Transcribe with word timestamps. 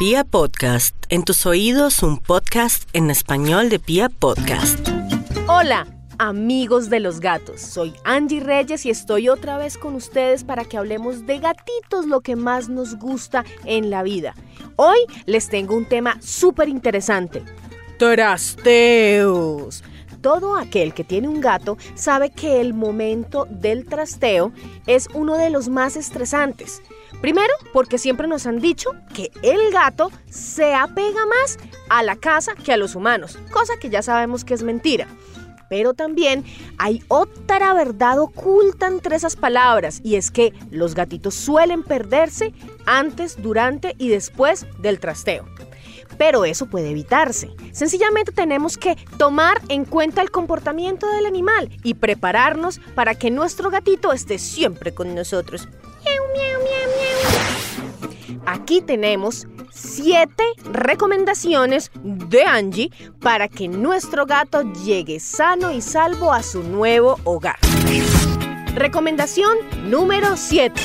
Pia 0.00 0.24
Podcast, 0.24 0.96
en 1.10 1.24
tus 1.24 1.44
oídos 1.44 2.02
un 2.02 2.16
podcast 2.16 2.88
en 2.94 3.10
español 3.10 3.68
de 3.68 3.78
Pia 3.78 4.08
Podcast. 4.08 4.88
Hola, 5.46 5.86
amigos 6.16 6.88
de 6.88 7.00
los 7.00 7.20
gatos. 7.20 7.60
Soy 7.60 7.92
Angie 8.04 8.40
Reyes 8.40 8.86
y 8.86 8.90
estoy 8.90 9.28
otra 9.28 9.58
vez 9.58 9.76
con 9.76 9.94
ustedes 9.94 10.42
para 10.42 10.64
que 10.64 10.78
hablemos 10.78 11.26
de 11.26 11.38
gatitos, 11.38 12.06
lo 12.06 12.22
que 12.22 12.34
más 12.34 12.70
nos 12.70 12.98
gusta 12.98 13.44
en 13.66 13.90
la 13.90 14.02
vida. 14.02 14.34
Hoy 14.76 15.00
les 15.26 15.50
tengo 15.50 15.76
un 15.76 15.84
tema 15.84 16.16
súper 16.22 16.70
interesante. 16.70 17.42
Trasteos. 17.98 19.84
Todo 20.20 20.56
aquel 20.56 20.92
que 20.92 21.04
tiene 21.04 21.28
un 21.28 21.40
gato 21.40 21.78
sabe 21.94 22.30
que 22.30 22.60
el 22.60 22.74
momento 22.74 23.46
del 23.48 23.86
trasteo 23.86 24.52
es 24.86 25.08
uno 25.14 25.38
de 25.38 25.50
los 25.50 25.68
más 25.68 25.96
estresantes. 25.96 26.82
Primero, 27.22 27.52
porque 27.72 27.98
siempre 27.98 28.28
nos 28.28 28.46
han 28.46 28.60
dicho 28.60 28.90
que 29.14 29.30
el 29.42 29.72
gato 29.72 30.10
se 30.28 30.74
apega 30.74 31.26
más 31.26 31.58
a 31.88 32.02
la 32.02 32.16
casa 32.16 32.54
que 32.54 32.72
a 32.72 32.76
los 32.76 32.94
humanos, 32.94 33.38
cosa 33.50 33.74
que 33.78 33.90
ya 33.90 34.02
sabemos 34.02 34.44
que 34.44 34.54
es 34.54 34.62
mentira. 34.62 35.06
Pero 35.70 35.94
también 35.94 36.44
hay 36.78 37.02
otra 37.08 37.72
verdad 37.74 38.18
oculta 38.18 38.88
entre 38.88 39.16
esas 39.16 39.36
palabras 39.36 40.00
y 40.02 40.16
es 40.16 40.30
que 40.30 40.52
los 40.70 40.94
gatitos 40.94 41.34
suelen 41.34 41.84
perderse 41.84 42.52
antes, 42.86 43.40
durante 43.40 43.94
y 43.96 44.08
después 44.08 44.66
del 44.80 44.98
trasteo. 44.98 45.46
Pero 46.18 46.44
eso 46.44 46.66
puede 46.66 46.90
evitarse. 46.90 47.50
Sencillamente 47.72 48.32
tenemos 48.32 48.76
que 48.76 48.96
tomar 49.16 49.60
en 49.68 49.84
cuenta 49.84 50.22
el 50.22 50.30
comportamiento 50.30 51.08
del 51.08 51.26
animal 51.26 51.70
y 51.82 51.94
prepararnos 51.94 52.80
para 52.94 53.14
que 53.14 53.30
nuestro 53.30 53.70
gatito 53.70 54.12
esté 54.12 54.38
siempre 54.38 54.92
con 54.92 55.14
nosotros. 55.14 55.68
Aquí 58.46 58.80
tenemos 58.80 59.46
7 59.72 60.32
recomendaciones 60.72 61.90
de 62.02 62.42
Angie 62.44 62.90
para 63.20 63.48
que 63.48 63.68
nuestro 63.68 64.26
gato 64.26 64.62
llegue 64.84 65.20
sano 65.20 65.70
y 65.70 65.80
salvo 65.80 66.32
a 66.32 66.42
su 66.42 66.62
nuevo 66.62 67.18
hogar. 67.24 67.58
Recomendación 68.74 69.56
número 69.88 70.36
7. 70.36 70.80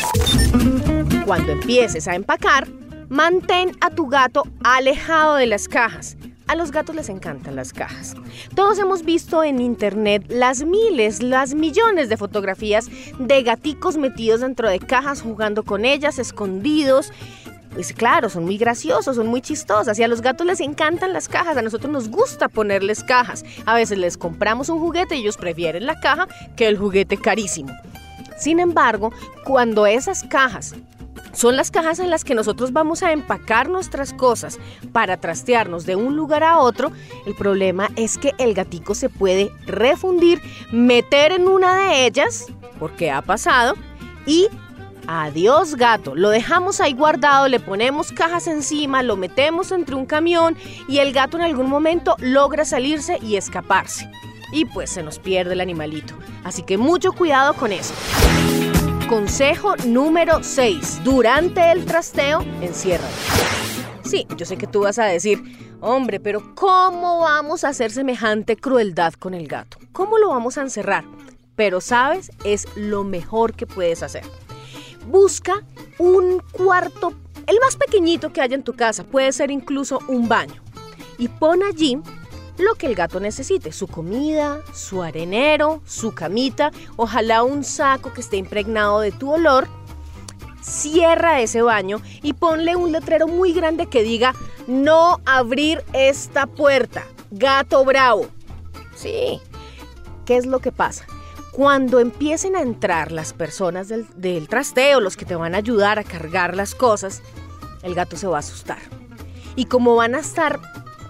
Cuando 1.25 1.51
empieces 1.53 2.07
a 2.07 2.15
empacar, 2.15 2.67
mantén 3.09 3.71
a 3.81 3.89
tu 3.89 4.07
gato 4.07 4.43
alejado 4.63 5.35
de 5.35 5.47
las 5.47 5.67
cajas. 5.67 6.17
A 6.47 6.55
los 6.55 6.71
gatos 6.71 6.95
les 6.95 7.09
encantan 7.09 7.55
las 7.55 7.73
cajas. 7.73 8.15
Todos 8.53 8.77
hemos 8.77 9.03
visto 9.03 9.43
en 9.43 9.59
internet 9.59 10.25
las 10.29 10.63
miles, 10.63 11.23
las 11.23 11.55
millones 11.55 12.07
de 12.07 12.17
fotografías 12.17 12.87
de 13.17 13.41
gaticos 13.41 13.97
metidos 13.97 14.41
dentro 14.41 14.69
de 14.69 14.79
cajas 14.79 15.23
jugando 15.23 15.63
con 15.63 15.85
ellas, 15.85 16.19
escondidos. 16.19 17.11
Pues 17.73 17.93
claro, 17.93 18.29
son 18.29 18.45
muy 18.45 18.57
graciosos, 18.57 19.15
son 19.15 19.27
muy 19.27 19.41
chistosas 19.41 19.97
y 19.97 20.03
a 20.03 20.07
los 20.07 20.21
gatos 20.21 20.45
les 20.45 20.59
encantan 20.59 21.13
las 21.13 21.27
cajas, 21.27 21.57
a 21.57 21.63
nosotros 21.63 21.91
nos 21.91 22.09
gusta 22.09 22.47
ponerles 22.47 23.03
cajas. 23.03 23.43
A 23.65 23.73
veces 23.73 23.97
les 23.97 24.15
compramos 24.15 24.69
un 24.69 24.79
juguete 24.79 25.15
y 25.15 25.21
ellos 25.21 25.37
prefieren 25.37 25.87
la 25.87 25.99
caja 25.99 26.27
que 26.55 26.67
el 26.67 26.77
juguete 26.77 27.17
carísimo. 27.17 27.73
Sin 28.37 28.59
embargo, 28.59 29.11
cuando 29.45 29.87
esas 29.87 30.23
cajas 30.23 30.75
son 31.35 31.55
las 31.55 31.71
cajas 31.71 31.99
en 31.99 32.09
las 32.09 32.23
que 32.23 32.35
nosotros 32.35 32.73
vamos 32.73 33.03
a 33.03 33.11
empacar 33.11 33.69
nuestras 33.69 34.13
cosas 34.13 34.59
para 34.91 35.17
trastearnos 35.17 35.85
de 35.85 35.95
un 35.95 36.15
lugar 36.15 36.43
a 36.43 36.59
otro. 36.59 36.91
El 37.25 37.35
problema 37.35 37.89
es 37.95 38.17
que 38.17 38.33
el 38.37 38.53
gatico 38.53 38.95
se 38.95 39.09
puede 39.09 39.51
refundir, 39.65 40.41
meter 40.71 41.31
en 41.31 41.47
una 41.47 41.75
de 41.75 42.05
ellas, 42.05 42.47
porque 42.79 43.11
ha 43.11 43.21
pasado, 43.21 43.75
y 44.25 44.47
Adiós 45.07 45.75
gato, 45.75 46.15
lo 46.15 46.31
dejamos 46.31 46.81
ahí 46.81 46.93
guardado, 46.93 47.47
le 47.47 47.59
ponemos 47.59 48.11
cajas 48.11 48.47
encima, 48.47 49.03
lo 49.03 49.15
metemos 49.15 49.71
entre 49.71 49.93
un 49.93 50.07
camión 50.07 50.57
y 50.87 50.97
el 50.97 51.13
gato 51.13 51.37
en 51.37 51.43
algún 51.43 51.69
momento 51.69 52.15
logra 52.19 52.65
salirse 52.65 53.19
y 53.21 53.35
escaparse. 53.35 54.09
Y 54.51 54.65
pues 54.65 54.89
se 54.89 55.03
nos 55.03 55.19
pierde 55.19 55.53
el 55.53 55.61
animalito. 55.61 56.15
Así 56.43 56.63
que 56.63 56.77
mucho 56.77 57.11
cuidado 57.11 57.53
con 57.53 57.71
eso. 57.71 57.93
Consejo 59.09 59.75
número 59.85 60.41
6. 60.41 61.03
Durante 61.03 61.71
el 61.71 61.85
trasteo, 61.85 62.41
encierra. 62.61 63.07
Sí, 64.03 64.25
yo 64.35 64.47
sé 64.47 64.57
que 64.57 64.65
tú 64.65 64.81
vas 64.81 64.97
a 64.97 65.05
decir, 65.05 65.43
hombre, 65.79 66.19
pero 66.19 66.55
¿cómo 66.55 67.19
vamos 67.19 67.63
a 67.63 67.69
hacer 67.69 67.91
semejante 67.91 68.57
crueldad 68.57 69.13
con 69.13 69.35
el 69.35 69.47
gato? 69.47 69.77
¿Cómo 69.91 70.17
lo 70.17 70.29
vamos 70.29 70.57
a 70.57 70.61
encerrar? 70.61 71.05
Pero 71.55 71.81
sabes, 71.81 72.31
es 72.43 72.67
lo 72.75 73.03
mejor 73.03 73.53
que 73.53 73.67
puedes 73.67 74.01
hacer. 74.01 74.23
Busca 75.05 75.63
un 75.99 76.41
cuarto, 76.51 77.13
el 77.45 77.59
más 77.59 77.75
pequeñito 77.75 78.33
que 78.33 78.41
haya 78.41 78.55
en 78.55 78.63
tu 78.63 78.73
casa, 78.73 79.03
puede 79.03 79.31
ser 79.33 79.51
incluso 79.51 79.99
un 80.07 80.27
baño, 80.27 80.63
y 81.19 81.27
pon 81.27 81.61
allí 81.61 81.99
lo 82.57 82.75
que 82.75 82.87
el 82.87 82.95
gato 82.95 83.19
necesite, 83.19 83.71
su 83.71 83.87
comida, 83.87 84.61
su 84.73 85.03
arenero, 85.03 85.81
su 85.85 86.13
camita, 86.13 86.71
ojalá 86.95 87.43
un 87.43 87.63
saco 87.63 88.13
que 88.13 88.21
esté 88.21 88.37
impregnado 88.37 89.01
de 89.01 89.11
tu 89.11 89.33
olor. 89.33 89.67
Cierra 90.61 91.41
ese 91.41 91.61
baño 91.61 92.01
y 92.23 92.33
ponle 92.33 92.75
un 92.75 92.91
letrero 92.91 93.27
muy 93.27 93.53
grande 93.53 93.85
que 93.85 94.03
diga 94.03 94.33
no 94.67 95.19
abrir 95.25 95.83
esta 95.93 96.47
puerta. 96.47 97.03
Gato 97.29 97.85
bravo. 97.85 98.27
Sí. 98.95 99.39
¿Qué 100.25 100.37
es 100.37 100.45
lo 100.45 100.59
que 100.59 100.71
pasa? 100.71 101.05
Cuando 101.51 101.99
empiecen 101.99 102.55
a 102.55 102.61
entrar 102.61 103.11
las 103.11 103.33
personas 103.33 103.87
del, 103.89 104.07
del 104.15 104.47
trasteo, 104.47 104.99
los 105.01 105.15
que 105.15 105.25
te 105.25 105.35
van 105.35 105.53
a 105.53 105.59
ayudar 105.59 105.99
a 105.99 106.03
cargar 106.03 106.55
las 106.55 106.73
cosas, 106.73 107.21
el 107.83 107.93
gato 107.93 108.17
se 108.17 108.27
va 108.27 108.37
a 108.37 108.39
asustar. 108.39 108.79
Y 109.55 109.65
como 109.65 109.95
van 109.95 110.15
a 110.15 110.19
estar 110.19 110.59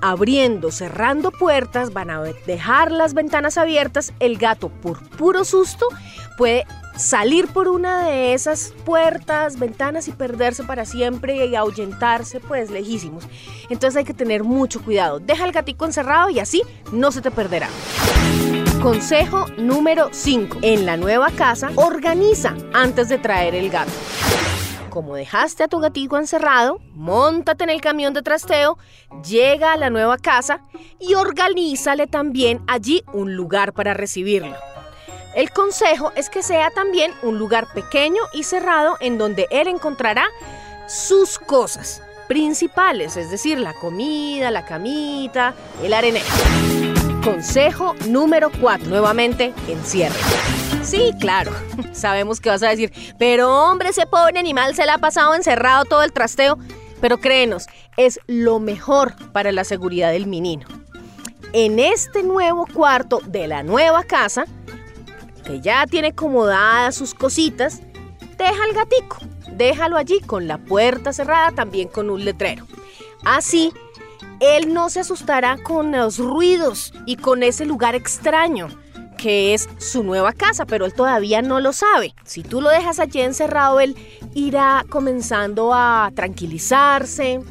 abriendo, 0.02 0.72
cerrando 0.72 1.32
puertas, 1.32 1.94
van 1.94 2.10
a 2.10 2.22
dejar 2.22 2.92
las 2.92 3.14
ventanas 3.14 3.58
abiertas, 3.58 4.14
el 4.20 4.38
gato 4.38 4.70
por 4.70 5.08
puro 5.10 5.46
susto 5.46 5.88
puede 6.38 6.66
salir 6.98 7.48
por 7.48 7.68
una 7.68 8.06
de 8.06 8.34
esas 8.34 8.74
puertas, 8.86 9.60
ventanas 9.60 10.08
y 10.08 10.12
perderse 10.12 10.64
para 10.64 10.86
siempre 10.86 11.46
y 11.46 11.56
ahuyentarse 11.56 12.40
pues 12.40 12.70
lejísimos. 12.72 13.26
Entonces 13.70 13.98
hay 13.98 14.06
que 14.06 14.14
tener 14.14 14.44
mucho 14.44 14.82
cuidado. 14.82 15.20
Deja 15.20 15.46
el 15.46 15.52
gatico 15.52 15.86
encerrado 15.86 16.30
y 16.30 16.40
así 16.40 16.64
no 16.92 17.12
se 17.12 17.22
te 17.22 17.32
perderá. 17.32 17.70
Consejo 18.82 19.48
número 19.58 20.10
5. 20.12 20.60
En 20.62 20.86
la 20.86 20.98
nueva 20.98 21.32
casa, 21.32 21.72
organiza 21.76 22.56
antes 22.74 23.10
de 23.10 23.18
traer 23.18 23.56
el 23.56 23.70
gato 23.70 23.92
como 24.96 25.14
dejaste 25.14 25.62
a 25.62 25.68
tu 25.68 25.80
gatito 25.80 26.18
encerrado, 26.18 26.80
montate 26.94 27.66
en 27.66 27.70
el 27.70 27.82
camión 27.82 28.14
de 28.14 28.22
trasteo, 28.22 28.78
llega 29.28 29.74
a 29.74 29.78
la 29.78 29.90
nueva 29.90 30.18
casa 30.18 30.62
y 31.02 31.16
organízale 31.16 32.08
también 32.08 32.62
allí 32.66 33.04
un 33.12 33.36
lugar 33.36 33.74
para 33.74 33.94
recibirlo. 33.94 34.56
El 35.36 35.52
consejo 35.52 36.14
es 36.16 36.30
que 36.30 36.42
sea 36.42 36.72
también 36.72 37.12
un 37.24 37.38
lugar 37.38 37.68
pequeño 37.74 38.22
y 38.32 38.44
cerrado 38.44 38.96
en 39.02 39.18
donde 39.18 39.48
él 39.52 39.68
encontrará 39.68 40.28
sus 40.88 41.40
cosas 41.40 42.02
principales, 42.30 43.18
es 43.18 43.30
decir, 43.30 43.60
la 43.60 43.74
comida, 43.74 44.50
la 44.50 44.64
camita, 44.64 45.56
el 45.84 45.94
arenero. 45.94 46.26
Consejo 47.22 47.96
número 48.08 48.50
4, 48.62 48.88
nuevamente, 48.88 49.54
encierre. 49.68 50.16
Sí, 50.86 51.12
claro. 51.20 51.52
Sabemos 51.94 52.40
que 52.40 52.50
vas 52.50 52.62
a 52.62 52.70
decir, 52.70 52.94
pero 53.18 53.52
hombre, 53.52 53.90
ese 53.90 54.06
pobre 54.06 54.38
animal 54.38 54.76
se 54.76 54.86
le 54.86 54.92
ha 54.92 55.00
pasado 55.00 55.34
encerrado 55.34 55.84
todo 55.86 56.04
el 56.04 56.14
trasteo. 56.14 56.60
Pero 57.02 57.20
créenos, 57.20 57.66
es 57.98 58.20
lo 58.28 58.60
mejor 58.60 59.16
para 59.32 59.52
la 59.52 59.64
seguridad 59.64 60.12
del 60.12 60.28
menino. 60.28 60.66
En 61.54 61.80
este 61.80 62.24
nuevo 62.24 62.68
cuarto 62.72 63.20
de 63.26 63.48
la 63.48 63.64
nueva 63.64 64.04
casa, 64.04 64.46
que 65.44 65.60
ya 65.60 65.88
tiene 65.88 66.10
acomodadas 66.10 66.96
sus 66.96 67.14
cositas, 67.14 67.82
deja 68.38 68.64
al 68.64 68.74
gatico. 68.74 69.18
Déjalo 69.52 69.98
allí 69.98 70.20
con 70.22 70.48
la 70.48 70.58
puerta 70.60 71.14
cerrada, 71.14 71.52
también 71.52 71.88
con 71.88 72.10
un 72.10 72.24
letrero. 72.24 72.68
Así, 73.24 73.74
él 74.40 74.74
no 74.74 74.90
se 74.90 75.00
asustará 75.00 75.58
con 75.58 75.92
los 75.92 76.20
ruidos 76.20 76.94
y 77.06 77.16
con 77.16 77.42
ese 77.42 77.66
lugar 77.66 77.96
extraño 77.96 78.68
que 79.16 79.54
es 79.54 79.68
su 79.78 80.04
nueva 80.04 80.34
casa, 80.34 80.66
pero 80.66 80.86
él 80.86 80.94
todavía 80.94 81.42
no 81.42 81.60
lo 81.60 81.74
sabe. 81.74 82.14
Si 82.24 82.44
tú 82.44 82.62
lo 82.62 82.70
dejas 82.70 83.00
allí 83.00 83.22
encerrado, 83.22 83.80
él 83.80 83.96
irá 84.34 84.86
comenzando 84.90 85.74
a 85.74 86.12
tranquilizarse. 86.16 87.42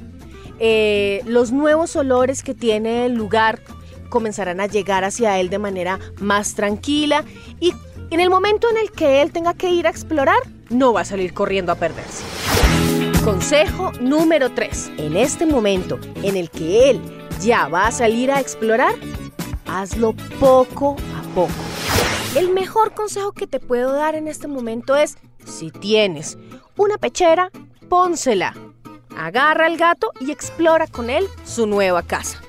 Eh, 0.59 1.23
los 1.27 1.53
nuevos 1.53 1.97
olores 1.97 2.43
que 2.43 2.55
tiene 2.55 3.07
el 3.07 3.15
lugar 3.15 3.61
comenzarán 4.09 4.61
a 4.61 4.67
llegar 4.67 5.03
hacia 5.03 5.41
él 5.41 5.51
de 5.51 5.59
manera 5.59 5.99
más 6.21 6.55
tranquila 6.55 7.25
y 7.59 7.73
en 8.11 8.21
el 8.21 8.31
momento 8.31 8.71
en 8.71 8.77
el 8.77 8.93
que 8.93 9.23
él 9.23 9.33
tenga 9.33 9.55
que 9.55 9.71
ir 9.71 9.89
a 9.89 9.91
explorar, 9.91 10.39
no 10.71 10.93
va 10.93 11.01
a 11.01 11.05
salir 11.05 11.35
corriendo 11.35 11.73
a 11.73 11.75
perderse. 11.75 12.23
Consejo 13.25 13.91
número 14.01 14.53
3. 14.53 14.93
En 14.99 15.17
este 15.17 15.47
momento 15.47 15.99
en 16.23 16.37
el 16.37 16.51
que 16.51 16.91
él 16.91 17.01
ya 17.41 17.69
va 17.69 17.89
a 17.89 17.93
salir 17.93 18.31
a 18.31 18.41
explorar, 18.41 18.95
hazlo 19.67 20.15
poco 20.39 20.97
El 22.37 22.51
mejor 22.51 22.95
consejo 22.95 23.33
que 23.33 23.47
te 23.47 23.61
puedo 23.61 23.93
dar 23.93 24.15
en 24.15 24.29
este 24.29 24.47
momento 24.47 24.97
es, 24.97 25.17
si 25.45 25.71
tienes 25.71 26.39
una 26.77 26.97
pechera, 26.99 27.51
pónsela. 27.89 28.55
Agarra 29.17 29.67
al 29.67 29.77
gato 29.77 30.13
y 30.21 30.31
explora 30.31 30.87
con 30.87 31.11
él 31.11 31.27
su 31.45 31.67
nueva 31.67 32.03
casa 32.03 32.41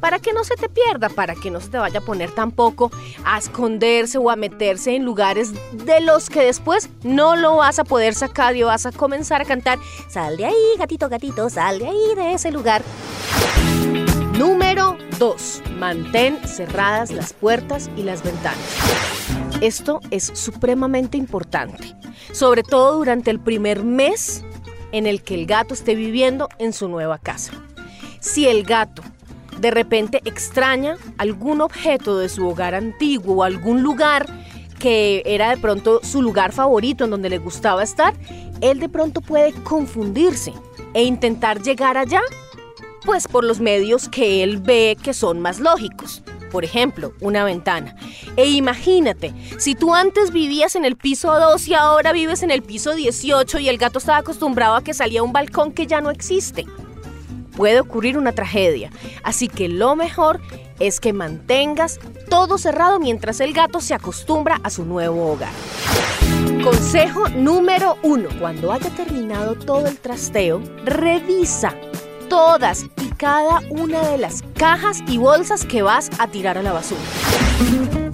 para 0.00 0.18
que 0.18 0.32
no 0.32 0.44
se 0.44 0.56
te 0.56 0.68
pierda, 0.68 1.08
para 1.08 1.34
que 1.34 1.50
no 1.50 1.60
se 1.60 1.68
te 1.68 1.78
vaya 1.78 2.00
a 2.00 2.02
poner 2.02 2.30
tampoco 2.30 2.90
a 3.24 3.38
esconderse 3.38 4.18
o 4.18 4.30
a 4.30 4.36
meterse 4.36 4.96
en 4.96 5.04
lugares 5.04 5.52
de 5.72 6.00
los 6.00 6.30
que 6.30 6.42
después 6.42 6.88
no 7.02 7.36
lo 7.36 7.56
vas 7.56 7.78
a 7.78 7.84
poder 7.84 8.14
sacar 8.14 8.56
y 8.56 8.62
vas 8.62 8.86
a 8.86 8.92
comenzar 8.92 9.42
a 9.42 9.44
cantar, 9.44 9.78
sal 10.08 10.36
de 10.36 10.46
ahí, 10.46 10.76
gatito, 10.78 11.08
gatito, 11.08 11.50
sal 11.50 11.78
de 11.78 11.86
ahí, 11.86 12.14
de 12.16 12.32
ese 12.32 12.50
lugar. 12.50 12.82
Número 15.20 15.36
2. 15.36 15.62
Mantén 15.78 16.38
cerradas 16.46 17.12
las 17.12 17.34
puertas 17.34 17.90
y 17.94 18.04
las 18.04 18.22
ventanas. 18.22 18.58
Esto 19.60 20.00
es 20.10 20.30
supremamente 20.34 21.18
importante, 21.18 21.94
sobre 22.32 22.62
todo 22.62 22.96
durante 22.96 23.30
el 23.30 23.38
primer 23.38 23.84
mes 23.84 24.42
en 24.92 25.06
el 25.06 25.22
que 25.22 25.34
el 25.34 25.44
gato 25.44 25.74
esté 25.74 25.94
viviendo 25.94 26.48
en 26.58 26.72
su 26.72 26.88
nueva 26.88 27.18
casa. 27.18 27.52
Si 28.20 28.48
el 28.48 28.64
gato 28.64 29.02
de 29.58 29.70
repente 29.70 30.22
extraña 30.24 30.96
algún 31.18 31.60
objeto 31.60 32.18
de 32.18 32.30
su 32.30 32.48
hogar 32.48 32.74
antiguo 32.74 33.36
o 33.36 33.42
algún 33.42 33.82
lugar 33.82 34.26
que 34.78 35.22
era 35.26 35.50
de 35.50 35.58
pronto 35.58 36.00
su 36.02 36.22
lugar 36.22 36.52
favorito 36.52 37.04
en 37.04 37.10
donde 37.10 37.28
le 37.28 37.36
gustaba 37.36 37.82
estar, 37.82 38.14
él 38.62 38.80
de 38.80 38.88
pronto 38.88 39.20
puede 39.20 39.52
confundirse 39.52 40.54
e 40.94 41.04
intentar 41.04 41.60
llegar 41.60 41.98
allá, 41.98 42.22
pues 43.10 43.26
por 43.26 43.42
los 43.42 43.58
medios 43.58 44.08
que 44.08 44.44
él 44.44 44.58
ve 44.58 44.96
que 45.02 45.14
son 45.14 45.40
más 45.40 45.58
lógicos. 45.58 46.22
Por 46.52 46.64
ejemplo, 46.64 47.12
una 47.20 47.42
ventana. 47.42 47.96
E 48.36 48.46
imagínate, 48.50 49.34
si 49.58 49.74
tú 49.74 49.96
antes 49.96 50.30
vivías 50.30 50.76
en 50.76 50.84
el 50.84 50.94
piso 50.94 51.36
2 51.36 51.66
y 51.66 51.74
ahora 51.74 52.12
vives 52.12 52.44
en 52.44 52.52
el 52.52 52.62
piso 52.62 52.94
18 52.94 53.58
y 53.58 53.68
el 53.68 53.78
gato 53.78 53.98
estaba 53.98 54.18
acostumbrado 54.18 54.76
a 54.76 54.84
que 54.84 54.94
salía 54.94 55.24
un 55.24 55.32
balcón 55.32 55.72
que 55.72 55.88
ya 55.88 56.00
no 56.00 56.10
existe 56.10 56.66
puede 57.56 57.80
ocurrir 57.80 58.16
una 58.16 58.32
tragedia. 58.32 58.90
Así 59.22 59.48
que 59.48 59.68
lo 59.68 59.96
mejor 59.96 60.40
es 60.78 61.00
que 61.00 61.12
mantengas 61.12 61.98
todo 62.30 62.58
cerrado 62.58 63.00
mientras 63.00 63.40
el 63.40 63.52
gato 63.52 63.80
se 63.80 63.92
acostumbra 63.92 64.60
a 64.62 64.70
su 64.70 64.86
nuevo 64.86 65.32
hogar. 65.32 65.52
Consejo 66.62 67.28
número 67.28 67.98
uno. 68.02 68.28
Cuando 68.38 68.72
haya 68.72 68.88
terminado 68.90 69.56
todo 69.56 69.88
el 69.88 69.98
trasteo, 69.98 70.62
revisa 70.86 71.74
todas 72.30 72.86
y 73.02 73.08
cada 73.16 73.60
una 73.68 74.00
de 74.08 74.16
las 74.16 74.42
cajas 74.54 75.00
y 75.06 75.18
bolsas 75.18 75.66
que 75.66 75.82
vas 75.82 76.08
a 76.18 76.28
tirar 76.28 76.56
a 76.56 76.62
la 76.62 76.72
basura. 76.72 77.00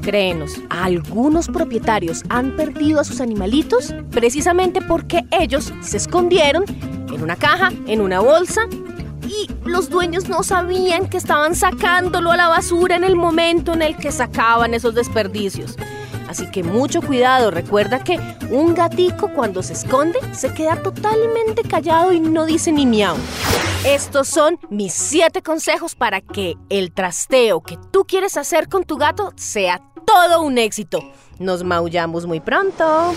Créenos, 0.02 0.54
algunos 0.70 1.48
propietarios 1.48 2.24
han 2.30 2.56
perdido 2.56 2.98
a 2.98 3.04
sus 3.04 3.20
animalitos 3.20 3.94
precisamente 4.10 4.80
porque 4.80 5.24
ellos 5.30 5.72
se 5.82 5.98
escondieron 5.98 6.64
en 7.12 7.22
una 7.22 7.36
caja, 7.36 7.72
en 7.86 8.00
una 8.00 8.20
bolsa 8.20 8.62
y 9.28 9.50
los 9.64 9.90
dueños 9.90 10.28
no 10.28 10.42
sabían 10.42 11.08
que 11.08 11.18
estaban 11.18 11.54
sacándolo 11.54 12.32
a 12.32 12.36
la 12.36 12.48
basura 12.48 12.96
en 12.96 13.04
el 13.04 13.16
momento 13.16 13.74
en 13.74 13.82
el 13.82 13.96
que 13.96 14.10
sacaban 14.10 14.72
esos 14.72 14.94
desperdicios. 14.94 15.76
Así 16.26 16.50
que 16.50 16.62
mucho 16.62 17.02
cuidado, 17.02 17.50
recuerda 17.50 18.02
que 18.02 18.18
un 18.50 18.74
gatico 18.74 19.28
cuando 19.28 19.62
se 19.62 19.74
esconde 19.74 20.18
se 20.32 20.54
queda 20.54 20.82
totalmente 20.82 21.62
callado 21.62 22.12
y 22.12 22.20
no 22.20 22.46
dice 22.46 22.72
ni 22.72 22.86
miau. 22.86 23.16
Estos 23.86 24.26
son 24.26 24.58
mis 24.68 24.92
7 24.92 25.42
consejos 25.42 25.94
para 25.94 26.20
que 26.20 26.56
el 26.70 26.92
trasteo 26.92 27.60
que 27.60 27.78
tú 27.92 28.04
quieres 28.04 28.36
hacer 28.36 28.68
con 28.68 28.82
tu 28.82 28.96
gato 28.96 29.32
sea 29.36 29.80
todo 30.04 30.42
un 30.42 30.58
éxito. 30.58 30.98
Nos 31.38 31.62
maullamos 31.62 32.26
muy 32.26 32.40
pronto. 32.40 33.14